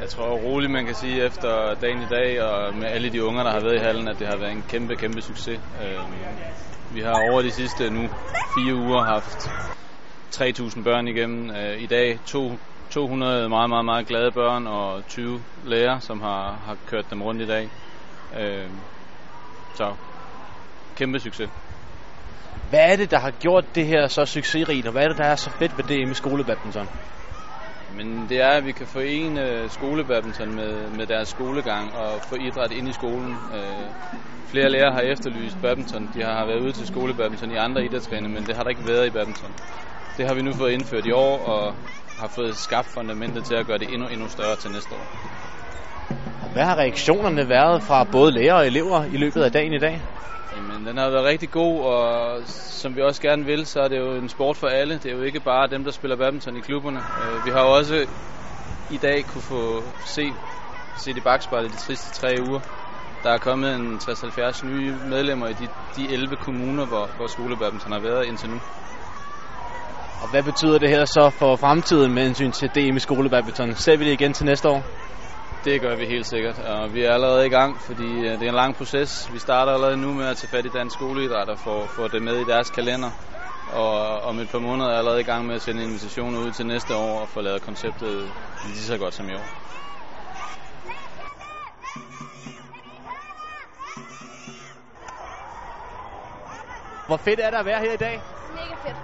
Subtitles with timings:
[0.00, 3.42] Jeg tror roligt, man kan sige efter dagen i dag, og med alle de unger,
[3.42, 5.60] der har været i hallen, at det har været en kæmpe, kæmpe succes.
[5.82, 6.12] Øhm,
[6.94, 8.08] vi har over de sidste nu
[8.54, 9.40] fire uger haft
[10.34, 11.50] 3.000 børn igennem.
[11.50, 12.58] Øh, I dag to,
[12.90, 17.42] 200 meget, meget, meget glade børn og 20 lærere, som har, har kørt dem rundt
[17.42, 17.70] i dag.
[18.40, 18.70] Øh,
[19.74, 19.96] så
[20.96, 21.50] kæmpe succes.
[22.68, 25.24] Hvad er det, der har gjort det her så succesrigt, og hvad er det, der
[25.24, 26.88] er så fedt ved det med skolebadminton?
[27.90, 32.72] Men det er, at vi kan forene skolebadminton med, med deres skolegang og få idræt
[32.72, 33.38] ind i skolen.
[33.54, 33.90] Øh,
[34.50, 36.08] flere lærere har efterlyst badminton.
[36.14, 39.06] De har været ude til skolebadminton i andre idrætsgrene, men det har der ikke været
[39.06, 39.54] i badminton.
[40.16, 41.74] Det har vi nu fået indført i år, og
[42.18, 45.06] har fået skabt fundamentet til at gøre det endnu, endnu større til næste år.
[46.52, 50.02] Hvad har reaktionerne været fra både lærere og elever i løbet af dagen i dag?
[50.86, 52.42] Den har været rigtig god, og
[52.82, 54.94] som vi også gerne vil, så er det jo en sport for alle.
[54.94, 57.02] Det er jo ikke bare dem, der spiller badminton i klubberne.
[57.20, 58.06] Øh, vi har jo også
[58.90, 60.34] i dag kunne få se,
[60.94, 62.60] se i bagspejlet de sidste tre uger.
[63.22, 67.92] Der er kommet en 60-70 nye medlemmer i de, de 11 kommuner, hvor, hvor skolebadminton
[67.92, 68.60] har været indtil nu.
[70.20, 73.74] Og hvad betyder det her så for fremtiden med hensyn til DM i skolebadminton?
[73.74, 74.82] Ser vi det igen til næste år?
[75.66, 78.48] Det gør vi helt sikkert, og vi er allerede i gang, fordi øh, det er
[78.48, 79.32] en lang proces.
[79.32, 82.22] Vi starter allerede nu med at tage fat i dansk skoleidræt og få, få det
[82.22, 83.10] med i deres kalender.
[83.66, 86.52] Og om et par måneder er jeg allerede i gang med at sende invitationer ud
[86.52, 88.32] til næste år og få lavet konceptet
[88.64, 89.48] lige så godt som i år.
[97.06, 98.22] Hvor fedt er det at være her i dag?
[98.50, 98.98] Mega fedt.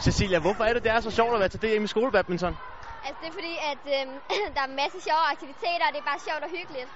[0.00, 2.58] Cecilia, hvorfor er det, det er så sjovt at være til DM i skolebadminton?
[3.04, 4.14] Altså det er fordi, at øhm,
[4.54, 6.90] der er en masse sjove aktiviteter, og det er bare sjovt og hyggeligt.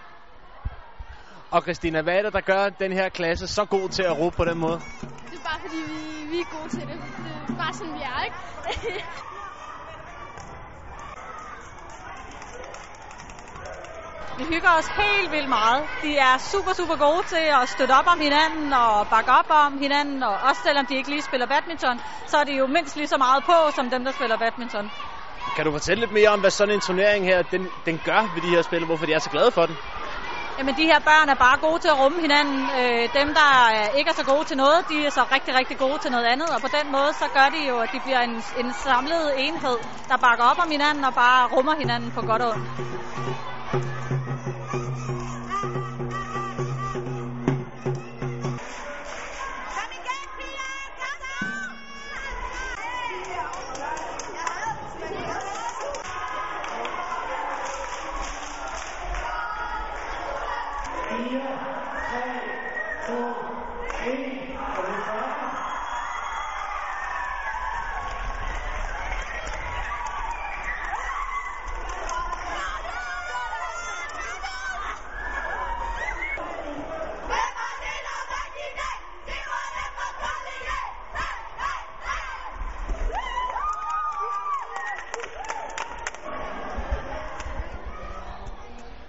[1.55, 4.37] Og Christina, hvad er det, der gør den her klasse så god til at råbe
[4.37, 4.79] på den måde?
[5.31, 6.01] Det er bare fordi, vi,
[6.33, 6.97] vi er gode til det.
[7.25, 8.39] Det er bare sådan, vi er, ikke?
[14.39, 15.83] Vi hygger os helt vildt meget.
[16.03, 19.79] De er super, super gode til at støtte op om hinanden og bakke op om
[19.79, 20.23] hinanden.
[20.23, 21.97] Og også selvom de ikke lige spiller badminton,
[22.31, 24.87] så er de jo mindst lige så meget på, som dem, der spiller badminton.
[25.55, 28.43] Kan du fortælle lidt mere om, hvad sådan en turnering her, den, den gør ved
[28.43, 29.77] de her spil, og hvorfor de er så glade for den?
[30.59, 32.61] Jamen, de her børn er bare gode til at rumme hinanden.
[32.81, 33.51] Øh, dem, der
[33.99, 36.49] ikke er så gode til noget, de er så rigtig, rigtig gode til noget andet.
[36.55, 39.79] Og på den måde, så gør de jo, at de bliver en, en samlet enhed,
[40.11, 42.69] der bakker op om hinanden og bare rummer hinanden på godt og ondt.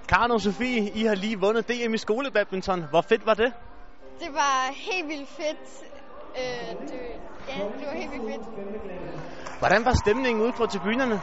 [0.07, 2.84] Karen og Sofie, I har lige vundet DM i skolebadminton.
[2.90, 3.53] Hvor fedt var det?
[4.19, 5.84] Det var helt vildt fedt.
[6.38, 7.00] Øh, det,
[7.47, 9.59] ja, det var helt vildt fedt.
[9.59, 11.22] Hvordan var stemningen ude på tribunerne?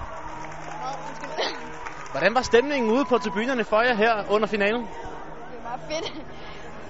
[2.10, 4.80] Hvordan var stemningen ude på tribunerne for jer her under finalen?
[4.80, 4.88] Det
[5.64, 6.12] var bare fedt.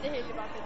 [0.03, 0.65] Det hele var fedt.